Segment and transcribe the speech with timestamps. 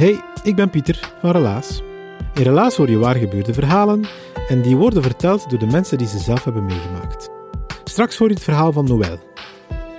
[0.00, 1.82] Hey, ik ben Pieter van Relaas.
[2.34, 4.04] In Relaas hoor je waargebeurde verhalen
[4.48, 7.30] en die worden verteld door de mensen die ze zelf hebben meegemaakt.
[7.84, 9.18] Straks hoor je het verhaal van Noël.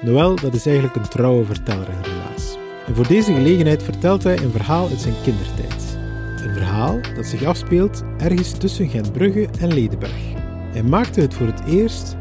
[0.02, 2.58] Noël, dat is eigenlijk een trouwe verteller in Relaas.
[2.88, 5.98] En voor deze gelegenheid vertelt hij een verhaal uit zijn kindertijd.
[6.38, 10.34] Een verhaal dat zich afspeelt ergens tussen Gentbrugge en Ledenberg.
[10.72, 12.16] Hij maakte het voor het eerst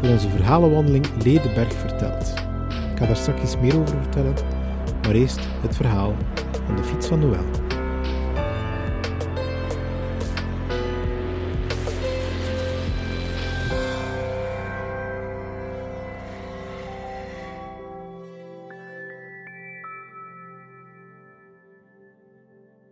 [0.00, 2.28] voor onze verhalenwandeling Ledenberg verteld.
[2.92, 4.34] Ik ga daar straks meer over vertellen,
[5.02, 6.14] maar eerst het verhaal
[6.66, 7.44] van de fiets van Noël.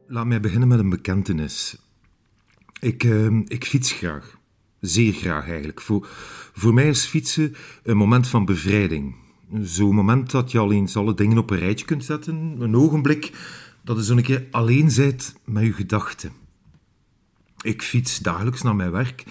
[0.07, 1.77] Laat mij beginnen met een bekentenis.
[2.81, 4.39] Ik, eh, ik fiets graag.
[4.81, 5.81] Zeer graag eigenlijk.
[5.81, 6.07] Voor,
[6.53, 9.15] voor mij is fietsen een moment van bevrijding.
[9.61, 12.57] Zo'n moment dat je al eens alle dingen op een rijtje kunt zetten.
[12.59, 13.33] Een ogenblik
[13.85, 16.33] dat je zo'n keer alleen bent met je gedachten.
[17.63, 19.25] Ik fiets dagelijks naar mijn werk.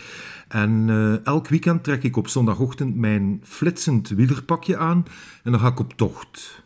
[0.48, 5.06] En eh, elk weekend trek ik op zondagochtend mijn flitsend wielerpakje aan
[5.44, 6.64] en dan ga ik op tocht.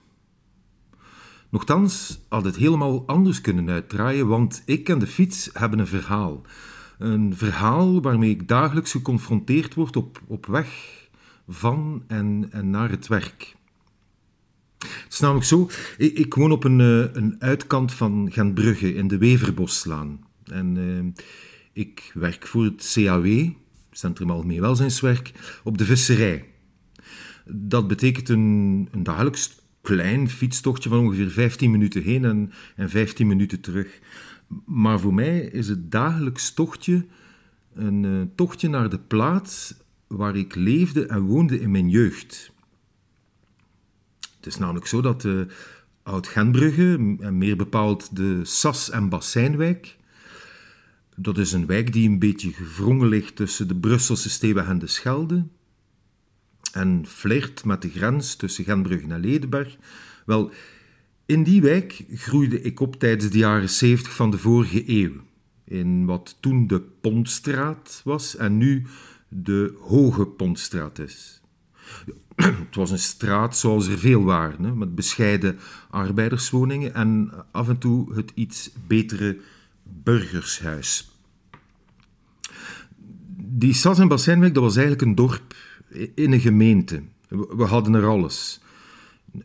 [1.49, 6.41] Nochtans had het helemaal anders kunnen uitdraaien, want ik en de fiets hebben een verhaal.
[6.97, 10.67] Een verhaal waarmee ik dagelijks geconfronteerd word op, op weg
[11.47, 13.55] van en, en naar het werk.
[15.03, 19.07] Het is namelijk zo, ik, ik woon op een, eh, een uitkant van Gentbrugge in
[19.07, 20.19] de Weverboslaan.
[20.43, 21.23] En eh,
[21.83, 23.49] ik werk voor het CAW,
[23.91, 25.31] Centrum Algemeen Welzijnswerk,
[25.63, 26.45] op de visserij.
[27.45, 33.27] Dat betekent een, een dagelijks klein fietstochtje van ongeveer 15 minuten heen en, en 15
[33.27, 33.99] minuten terug.
[34.65, 37.05] Maar voor mij is het dagelijks tochtje
[37.73, 39.75] een uh, tochtje naar de plaats
[40.07, 42.51] waar ik leefde en woonde in mijn jeugd.
[44.45, 45.47] Het is namelijk zo dat de
[46.03, 49.97] Oud-Genbrugge, en meer bepaald de Sas- en Bassijnwijk,
[51.15, 54.87] dat is een wijk die een beetje gevrongen ligt tussen de Brusselse Steeweg en de
[54.87, 55.45] Schelde,
[56.71, 59.77] en flirt met de grens tussen Genbrugge en Ledenberg.
[60.25, 60.51] Wel,
[61.25, 65.13] in die wijk groeide ik op tijdens de jaren 70 van de vorige eeuw.
[65.63, 68.85] In wat toen de Pontstraat was en nu
[69.29, 71.41] de Hoge Pontstraat is.
[72.65, 75.59] Het was een straat zoals er veel waren, hè, met bescheiden
[75.89, 79.37] arbeiderswoningen en af en toe het iets betere
[79.83, 81.09] burgershuis.
[83.37, 85.55] Die Sas- en Bassijnwijk, dat was eigenlijk een dorp
[86.15, 87.01] in een gemeente.
[87.29, 88.61] We hadden er alles.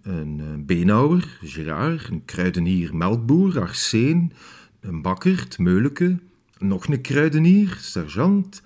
[0.02, 4.32] Een beenhouwer, Gerard, een kruidenier, melkboer, Arseen,
[4.80, 6.18] een bakker, Meuleke,
[6.58, 8.62] nog een kruidenier, sergeant,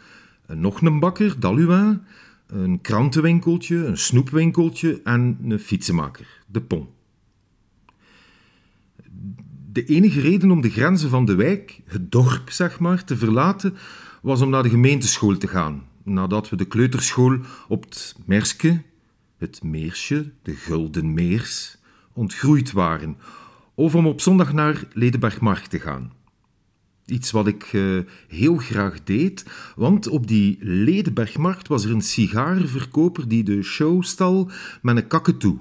[0.46, 2.02] nog een bakker, Dalua,
[2.46, 6.88] een krantenwinkeltje, een snoepwinkeltje en een fietsenmaker, de Pont.
[9.72, 13.74] De enige reden om de grenzen van de wijk, het dorp zeg maar, te verlaten,
[14.22, 17.38] was om naar de gemeenteschool te gaan, nadat we de kleuterschool
[17.68, 18.82] op het Merske,
[19.38, 21.76] het Meersje, de Gulden Meers,
[22.12, 23.16] ontgroeid waren,
[23.74, 26.12] of om op zondag naar Ledenbergmarkt te gaan.
[27.06, 29.44] Iets wat ik uh, heel graag deed,
[29.76, 34.50] want op die Ledenbergmarkt was er een sigarenverkoper die de show stal
[34.82, 35.58] met een kaketoe.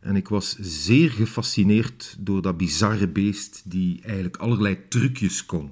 [0.00, 5.70] En ik was zeer gefascineerd door dat bizarre beest die eigenlijk allerlei trucjes kon.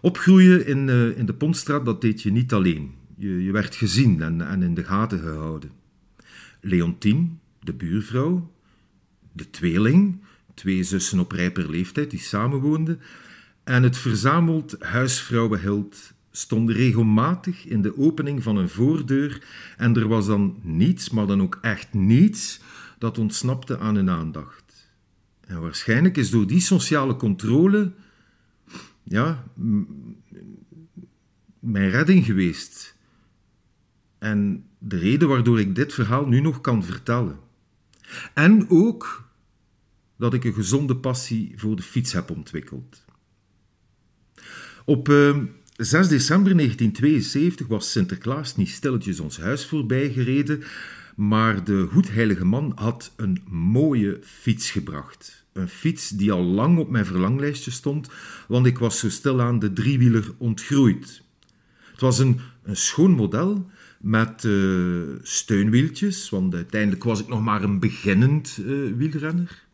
[0.00, 2.94] Opgroeien in, uh, in de Pontstraat, dat deed je niet alleen.
[3.16, 5.70] Je, je werd gezien en, en in de gaten gehouden.
[6.60, 8.52] Leontien, de buurvrouw,
[9.32, 10.20] de tweeling,
[10.60, 13.00] twee zussen op rijper leeftijd die samenwoonden,
[13.64, 19.44] en het verzameld huisvrouwenhild stond regelmatig in de opening van een voordeur
[19.76, 22.60] en er was dan niets, maar dan ook echt niets,
[22.98, 24.90] dat ontsnapte aan hun aandacht.
[25.40, 27.92] En waarschijnlijk is door die sociale controle
[29.02, 29.44] ja,
[31.58, 32.96] mijn redding geweest.
[34.18, 37.38] En de reden waardoor ik dit verhaal nu nog kan vertellen.
[38.34, 39.29] En ook
[40.20, 43.04] dat ik een gezonde passie voor de fiets heb ontwikkeld.
[44.84, 45.36] Op uh,
[45.76, 50.62] 6 december 1972 was Sinterklaas niet stilletjes ons huis voorbij gereden,
[51.16, 55.44] maar de goedheilige man had een mooie fiets gebracht.
[55.52, 58.08] Een fiets die al lang op mijn verlanglijstje stond,
[58.48, 61.22] want ik was zo stilaan de driewieler ontgroeid.
[61.90, 63.70] Het was een, een schoon model
[64.00, 69.68] met uh, steunwieltjes, want uiteindelijk was ik nog maar een beginnend uh, wielrenner.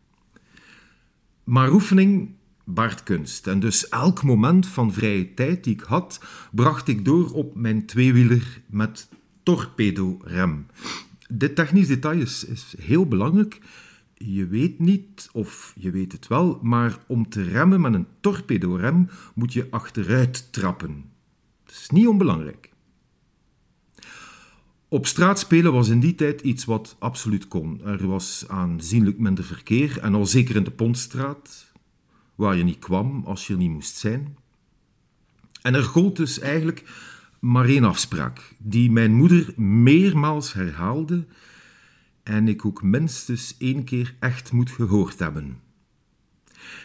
[1.46, 2.34] Maar oefening
[2.64, 3.46] baart kunst.
[3.46, 6.20] En dus elk moment van vrije tijd die ik had,
[6.52, 9.08] bracht ik door op mijn tweewieler met
[9.42, 10.66] torpedo-rem.
[11.28, 13.60] Dit technisch detail is, is heel belangrijk.
[14.14, 19.08] Je weet niet, of je weet het wel, maar om te remmen met een torpedo-rem
[19.34, 21.04] moet je achteruit trappen.
[21.64, 22.70] Dat is niet onbelangrijk.
[24.96, 27.80] Op straat spelen was in die tijd iets wat absoluut kon.
[27.84, 31.72] Er was aanzienlijk minder verkeer en al zeker in de Pontstraat,
[32.34, 34.36] waar je niet kwam als je er niet moest zijn.
[35.62, 36.84] En er gold dus eigenlijk
[37.40, 41.26] maar één afspraak, die mijn moeder meermaals herhaalde
[42.22, 45.60] en ik ook minstens één keer echt moet gehoord hebben.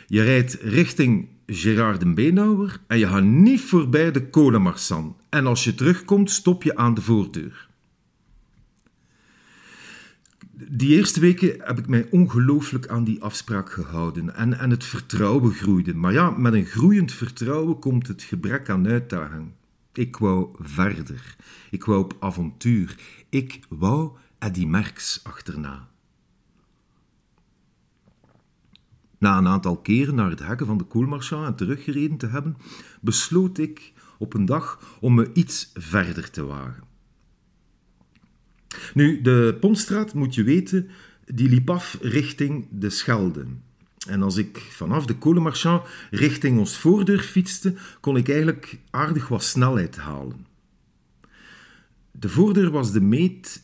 [0.08, 5.16] Je rijdt richting Gerard de en je gaat niet voorbij de kolenmarsan.
[5.30, 7.70] En als je terugkomt, stop je aan de voordeur.
[10.70, 15.54] Die eerste weken heb ik mij ongelooflijk aan die afspraak gehouden en, en het vertrouwen
[15.54, 15.94] groeide.
[15.94, 19.52] Maar ja, met een groeiend vertrouwen komt het gebrek aan uitdaging.
[19.94, 21.36] Ik wou verder.
[21.70, 22.96] Ik wou op avontuur.
[23.30, 25.88] Ik wou Eddie Merckx achterna.
[29.18, 32.58] Na een aantal keren naar het hekken van de Koelmarchand en teruggereden te hebben,
[33.02, 36.91] besloot ik op een dag om me iets verder te wagen.
[38.94, 40.90] Nu, de Pontstraat, moet je weten,
[41.26, 43.46] die liep af richting de Schelde.
[44.08, 49.44] En als ik vanaf de kolenmarchand richting ons voordeur fietste, kon ik eigenlijk aardig wat
[49.44, 50.46] snelheid halen.
[52.12, 53.64] De voordeur was de meet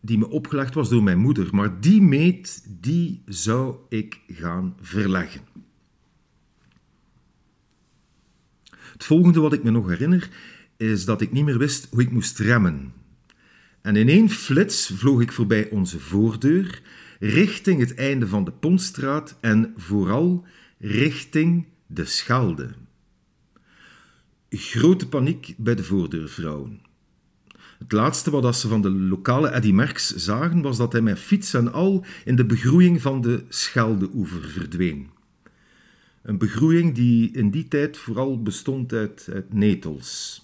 [0.00, 5.40] die me opgelegd was door mijn moeder, maar die meet, die zou ik gaan verleggen.
[8.92, 10.30] Het volgende wat ik me nog herinner,
[10.76, 12.92] is dat ik niet meer wist hoe ik moest remmen.
[13.84, 16.82] En in één flits vloog ik voorbij onze voordeur,
[17.18, 20.46] richting het einde van de Pontstraat en vooral
[20.78, 22.70] richting de Schelde.
[24.48, 26.80] Grote paniek bij de voordeurvrouwen.
[27.78, 31.54] Het laatste wat ze van de lokale Eddy Merckx zagen, was dat hij met fiets
[31.54, 35.10] en al in de begroeiing van de Scheldeoever verdween.
[36.22, 40.42] Een begroeiing die in die tijd vooral bestond uit netels.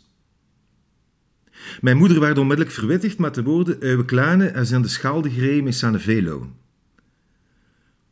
[1.80, 5.64] Mijn moeder werd onmiddellijk verwittigd met de woorden Uwe kleine en zijn de schaalde gereden
[5.64, 6.52] met zijn velo.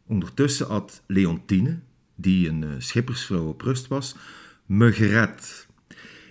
[0.07, 1.79] Ondertussen had Leontine,
[2.15, 4.17] die een eh, schippersvrouw op rust was,
[4.67, 5.67] me gered.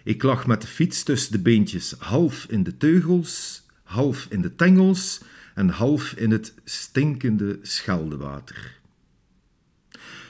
[0.03, 4.55] Ik lag met de fiets tussen de beentjes, half in de teugels, half in de
[4.55, 5.21] tengels
[5.55, 8.79] en half in het stinkende scheldewater.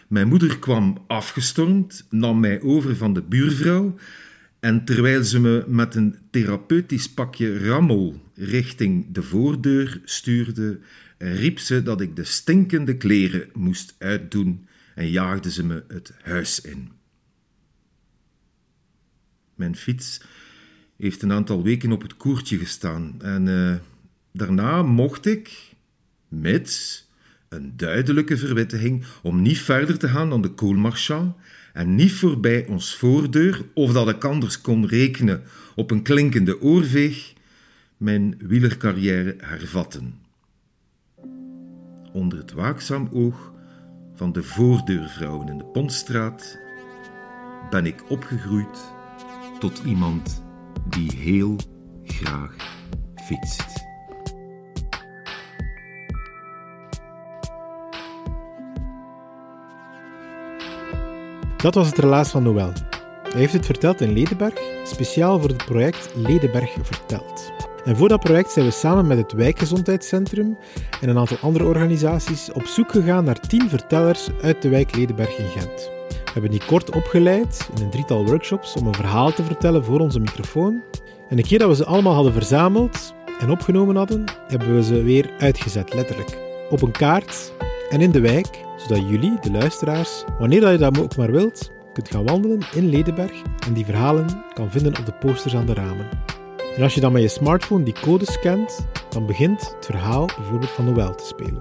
[0.07, 3.95] Mijn moeder kwam afgestormd, nam mij over van de buurvrouw
[4.59, 10.79] en terwijl ze me met een therapeutisch pakje rammel richting de voordeur stuurde,
[11.17, 16.61] riep ze dat ik de stinkende kleren moest uitdoen en jaagde ze me het huis
[16.61, 16.91] in.
[19.55, 20.21] Mijn fiets
[20.97, 23.75] heeft een aantal weken op het koertje gestaan en uh,
[24.31, 25.73] daarna mocht ik,
[26.27, 27.06] mits
[27.49, 31.35] een duidelijke verwittiging, om niet verder te gaan dan de Koolmarchand
[31.73, 35.41] en niet voorbij ons voordeur, of dat ik anders kon rekenen
[35.75, 37.33] op een klinkende oorveeg,
[37.97, 40.15] mijn wielercarrière hervatten.
[42.11, 43.53] Onder het waakzaam oog
[44.15, 46.57] van de voordeurvrouwen in de Pontstraat
[47.69, 48.91] ben ik opgegroeid
[49.59, 50.43] tot iemand
[50.89, 51.59] die heel
[52.03, 52.55] graag
[53.15, 53.86] fietst.
[61.57, 62.71] Dat was het relaas van Noël.
[63.23, 67.51] Hij heeft het verteld in Ledenberg, speciaal voor het project Ledenberg Vertelt.
[67.85, 70.57] En voor dat project zijn we samen met het Wijkgezondheidscentrum
[71.01, 75.37] en een aantal andere organisaties op zoek gegaan naar tien vertellers uit de wijk Ledenberg
[75.37, 75.89] in Gent.
[76.09, 79.99] We hebben die kort opgeleid in een drietal workshops om een verhaal te vertellen voor
[79.99, 80.83] onze microfoon.
[81.29, 85.03] En een keer dat we ze allemaal hadden verzameld en opgenomen hadden, hebben we ze
[85.03, 86.37] weer uitgezet, letterlijk.
[86.69, 87.51] Op een kaart
[87.89, 92.09] en in de wijk, zodat jullie, de luisteraars, wanneer je dat ook maar wilt, kunt
[92.09, 96.09] gaan wandelen in Ledenberg en die verhalen kan vinden op de posters aan de ramen.
[96.75, 100.71] En als je dan met je smartphone die code scant, dan begint het verhaal bijvoorbeeld
[100.71, 101.59] van Noël te spelen.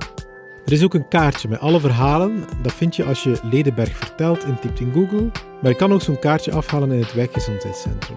[0.66, 2.44] Er is ook een kaartje met alle verhalen.
[2.62, 5.30] Dat vind je als je Ledenberg vertelt intypt in Google.
[5.62, 8.16] Maar je kan ook zo'n kaartje afhalen in het wijkgezondheidscentrum.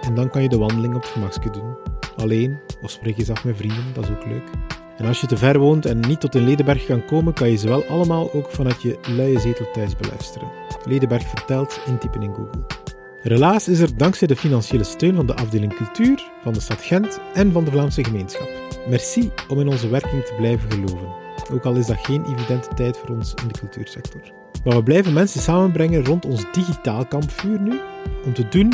[0.00, 1.76] En dan kan je de wandeling op het gemakje doen.
[2.16, 4.50] Alleen, of spreek eens af met vrienden, dat is ook leuk.
[5.00, 7.56] En als je te ver woont en niet tot in Ledenberg kan komen, kan je
[7.56, 10.48] ze wel allemaal ook vanuit je luie zetel thuis beluisteren.
[10.84, 12.66] Ledenberg vertelt intypen in Google.
[13.22, 17.20] Relaas is er dankzij de financiële steun van de afdeling cultuur, van de stad Gent
[17.34, 18.48] en van de Vlaamse gemeenschap.
[18.88, 21.08] Merci om in onze werking te blijven geloven.
[21.52, 24.20] Ook al is dat geen evidente tijd voor ons in de cultuursector.
[24.64, 27.80] Maar we blijven mensen samenbrengen rond ons digitaal kampvuur nu,
[28.24, 28.72] om te doen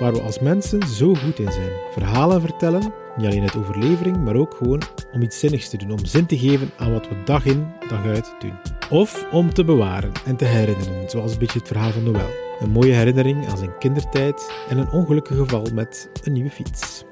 [0.00, 1.70] waar we als mensen zo goed in zijn.
[1.92, 4.82] Verhalen vertellen, niet alleen uit overlevering, maar ook gewoon
[5.12, 8.04] om iets zinnigs te doen, om zin te geven aan wat we dag in, dag
[8.04, 8.54] uit doen.
[8.90, 12.30] Of om te bewaren en te herinneren, zoals een beetje het verhaal van Noël.
[12.60, 17.04] Een mooie herinnering aan zijn kindertijd en een ongelukkig geval met een nieuwe fiets.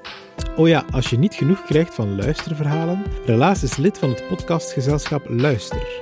[0.55, 5.29] Oh ja, als je niet genoeg krijgt van luisterverhalen, Relaas is lid van het podcastgezelschap
[5.29, 6.01] Luister.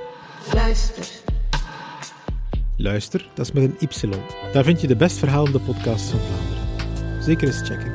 [0.52, 1.06] Luister.
[2.76, 4.08] Luister, dat is met een Y.
[4.52, 7.22] Daar vind je de best verhalende podcasts van Vlaanderen.
[7.22, 7.93] Zeker eens checken.